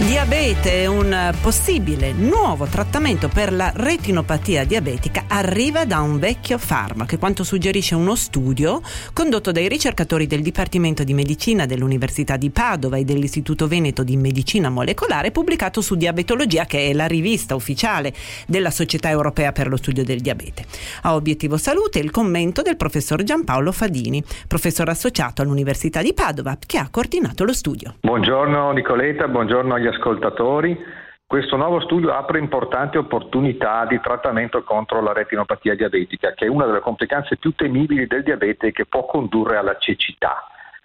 [0.00, 7.44] Diabete, un possibile nuovo trattamento per la retinopatia diabetica arriva da un vecchio farmaco, quanto
[7.44, 8.80] suggerisce uno studio
[9.12, 14.70] condotto dai ricercatori del Dipartimento di Medicina dell'Università di Padova e dell'Istituto Veneto di Medicina
[14.70, 18.14] Molecolare, pubblicato su Diabetologia, che è la rivista ufficiale
[18.46, 20.64] della Società Europea per lo Studio del Diabete.
[21.02, 26.78] A obiettivo salute il commento del professor Giampaolo Fadini, professore associato all'Università di Padova, che
[26.78, 27.96] ha coordinato lo studio.
[28.00, 30.78] Buongiorno Nicoletta, buongiorno agli ascoltatori,
[31.26, 36.66] questo nuovo studio apre importanti opportunità di trattamento contro la retinopatia diabetica, che è una
[36.66, 40.44] delle complicanze più temibili del diabete e che può condurre alla cecità.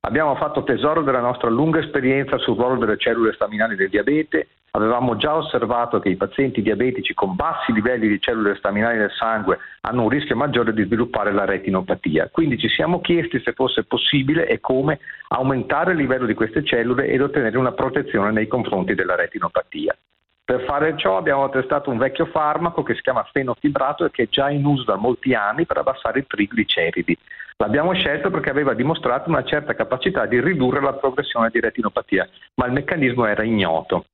[0.00, 5.16] Abbiamo fatto tesoro della nostra lunga esperienza sul ruolo delle cellule staminali del diabete, avevamo
[5.16, 10.02] già osservato che i pazienti diabetici con bassi livelli di cellule staminali nel sangue hanno
[10.02, 12.28] un rischio maggiore di sviluppare la retinopatia.
[12.30, 17.06] Quindi ci siamo chiesti se fosse possibile e come aumentare il livello di queste cellule
[17.06, 19.96] ed ottenere una protezione nei confronti della retinopatia.
[20.44, 24.28] Per fare ciò abbiamo testato un vecchio farmaco che si chiama fenofibrato e che è
[24.28, 27.18] già in uso da molti anni per abbassare i trigliceridi.
[27.56, 32.66] L'abbiamo scelto perché aveva dimostrato una certa capacità di ridurre la progressione di retinopatia, ma
[32.66, 34.04] il meccanismo era ignoto.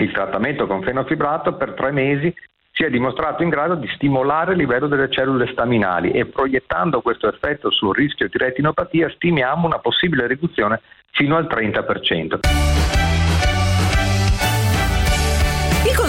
[0.00, 2.32] Il trattamento con fenofibrato per tre mesi
[2.70, 7.26] si è dimostrato in grado di stimolare il livello delle cellule staminali e proiettando questo
[7.26, 12.87] effetto sul rischio di retinopatia stimiamo una possibile riduzione fino al 30%.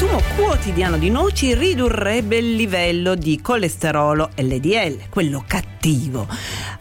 [0.00, 6.26] Consumo quotidiano di noci ridurrebbe il livello di colesterolo LDL, quello cattivo.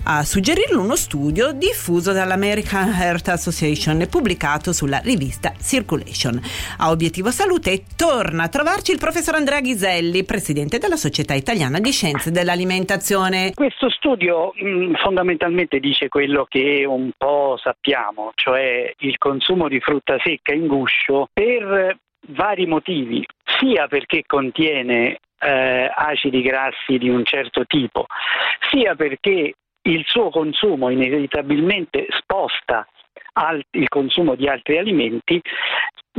[0.06, 6.40] A suggerirlo uno studio diffuso dall'American Heart Association e pubblicato sulla rivista Circulation.
[6.78, 11.92] A Obiettivo Salute torna a trovarci il professor Andrea Ghiselli, presidente della Società Italiana di
[11.92, 13.52] Scienze dell'Alimentazione.
[13.54, 19.82] Questo studio mh, mm, fondamentalmente dice quello che un po' sappiamo, cioè il consumo di
[19.82, 21.98] frutta secca in guscio per
[22.30, 23.26] vari motivi,
[23.60, 28.06] sia perché contiene eh, acidi grassi di un certo tipo,
[28.70, 32.88] sia perché il suo consumo inevitabilmente sposta
[33.34, 35.42] al, il consumo di altri alimenti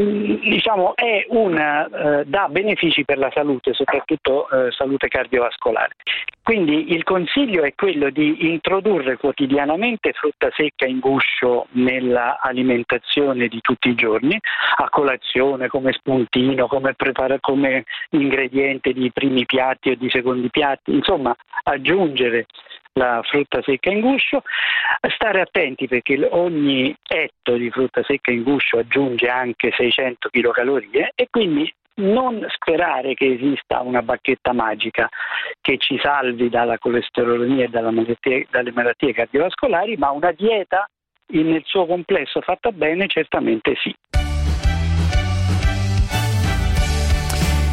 [0.00, 0.94] Mm, diciamo,
[1.30, 1.84] una,
[2.20, 5.96] eh, dà benefici per la salute, soprattutto eh, salute cardiovascolare.
[6.42, 13.88] Quindi il consiglio è quello di introdurre quotidianamente frutta secca in guscio nell'alimentazione di tutti
[13.88, 14.38] i giorni,
[14.76, 20.94] a colazione, come spuntino, come, prepara- come ingrediente di primi piatti o di secondi piatti,
[20.94, 21.34] insomma
[21.64, 22.46] aggiungere
[22.94, 24.42] la frutta secca in guscio,
[25.14, 31.28] stare attenti perché ogni etto di frutta secca in guscio aggiunge anche 600 kcal e
[31.30, 35.08] quindi non sperare che esista una bacchetta magica
[35.60, 40.88] che ci salvi dalla colesterolemia e malattie, dalle malattie cardiovascolari, ma una dieta
[41.32, 43.94] nel suo complesso fatta bene certamente sì.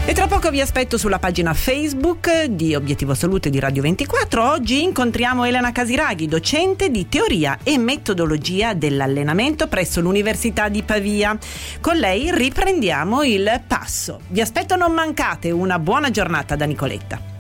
[0.10, 4.52] E tra poco vi aspetto sulla pagina Facebook di Obiettivo Salute di Radio 24.
[4.52, 11.38] Oggi incontriamo Elena Casiraghi, docente di teoria e metodologia dell'allenamento presso l'Università di Pavia.
[11.82, 14.22] Con lei riprendiamo il passo.
[14.30, 17.37] Vi aspetto non mancate una buona giornata da Nicoletta.